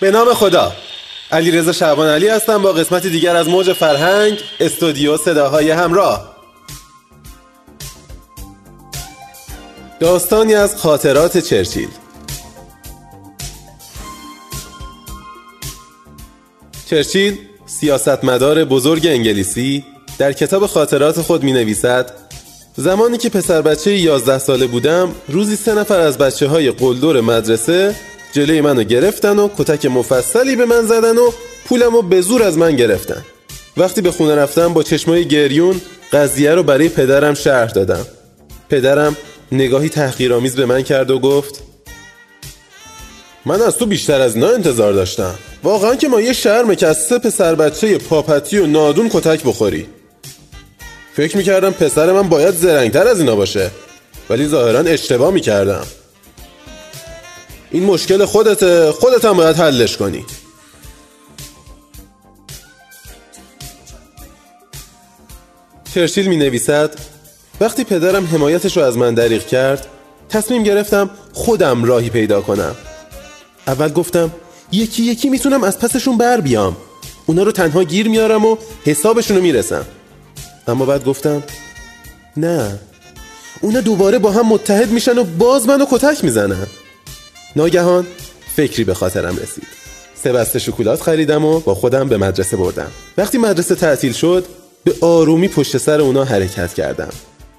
[0.00, 0.72] به نام خدا.
[1.32, 6.34] علی رضا شعبان علی هستم با قسمتی دیگر از موج فرهنگ استودیو صداهای همراه.
[10.00, 11.88] داستانی از خاطرات چرچیل.
[16.90, 19.84] چرچیل سیاستمدار بزرگ انگلیسی
[20.18, 22.10] در کتاب خاطرات خود می نویسد
[22.76, 27.94] زمانی که پسر بچه 11 ساله بودم روزی سه نفر از بچه های قلدور مدرسه
[28.34, 31.30] جلوی منو گرفتن و کتک مفصلی به من زدن و
[31.64, 33.24] پولمو به زور از من گرفتن.
[33.76, 35.80] وقتی به خونه رفتم با چشمای گریون
[36.12, 38.06] قضیه رو برای پدرم شرح دادم.
[38.68, 39.16] پدرم
[39.52, 41.62] نگاهی تحقیرآمیز به من کرد و گفت
[43.46, 45.34] من از تو بیشتر از اینا انتظار داشتم.
[45.62, 49.86] واقعا که ما یه شرمه که از سه پسر بچه پاپتی و نادون کتک بخوری.
[51.16, 53.70] فکر می‌کردم پسر من باید زرنگتر از اینا باشه
[54.30, 55.86] ولی ظاهرا اشتباه می‌کردم.
[57.74, 60.24] این مشکل خودته خودت هم باید حلش کنی.
[65.94, 66.94] چرچیل می نویسد
[67.60, 69.86] وقتی پدرم حمایتش رو از من دریغ کرد
[70.28, 72.74] تصمیم گرفتم خودم راهی پیدا کنم.
[73.66, 74.30] اول گفتم
[74.72, 76.76] یکی یکی می‌تونم از پسشون بر بیام.
[77.26, 79.84] اونا رو تنها گیر میارم و حسابشون رو می‌رسم.
[80.68, 81.42] اما بعد گفتم
[82.36, 82.78] نه.
[83.60, 86.66] اونا دوباره با هم متحد میشن و باز منو کتک می‌زنن.
[87.56, 88.06] ناگهان
[88.56, 89.66] فکری به خاطرم رسید.
[90.14, 92.90] سه بسته شکلات خریدم و با خودم به مدرسه بردم.
[93.18, 94.44] وقتی مدرسه تعطیل شد
[94.84, 97.10] به آرومی پشت سر اونا حرکت کردم.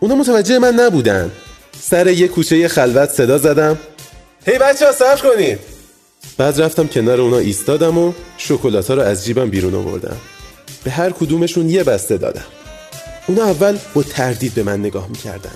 [0.00, 1.30] اونا متوجه من نبودن.
[1.80, 3.78] سر یه کوچه خلوت صدا زدم.
[4.46, 5.58] هی بچه ها صبر کنید!
[6.38, 10.16] بعد رفتم کنار اونا ایستادم و شکلات ها رو از جیبم بیرون آوردم.
[10.84, 12.44] به هر کدومشون یه بسته دادم.
[13.26, 15.54] اونا اول با تردید به من نگاه می‌کردن.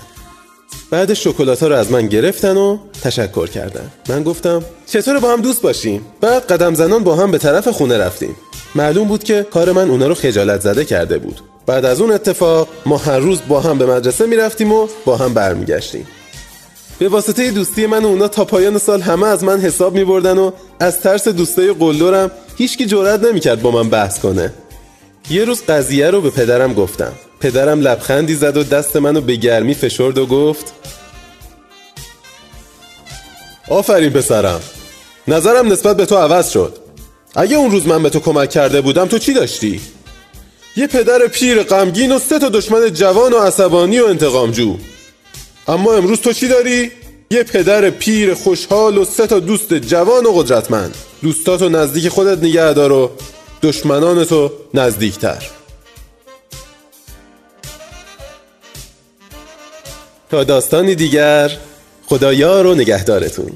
[0.91, 5.41] بعد شکلات ها رو از من گرفتن و تشکر کردن من گفتم چطور با هم
[5.41, 8.35] دوست باشیم؟ بعد قدم زنان با هم به طرف خونه رفتیم.
[8.75, 11.41] معلوم بود که کار من اونا رو خجالت زده کرده بود.
[11.65, 15.33] بعد از اون اتفاق ما هر روز با هم به مدرسه می‌رفتیم و با هم
[15.33, 16.07] برمیگشتیم.
[16.99, 20.37] به واسطه دوستی من و اونا تا پایان سال همه از من حساب می بردن
[20.37, 24.53] و از ترس دوستای قلدرم هیچکی جرأت نمی‌کرد با من بحث کنه.
[25.29, 27.11] یه روز قضیه رو به پدرم گفتم.
[27.39, 30.73] پدرم لبخندی زد و دست منو به گرمی فشرد و گفت
[33.69, 34.61] آفرین پسرم.
[35.27, 36.77] نظرم نسبت به تو عوض شد.
[37.35, 39.81] اگه اون روز من به تو کمک کرده بودم تو چی داشتی؟
[40.75, 44.77] یه پدر پیر غمگین و سه تا دشمن جوان و عصبانی و انتقامجو.
[45.67, 46.91] اما امروز تو چی داری؟
[47.31, 50.95] یه پدر پیر خوشحال و سه تا دوست جوان و قدرتمند.
[51.23, 53.11] دوستاتو نزدیک خودت نگه دار و
[53.61, 55.43] دشمنانتو نزدیکتر.
[60.31, 61.57] تا داستانی دیگر
[62.09, 63.51] خدایا رو نگهدارتون.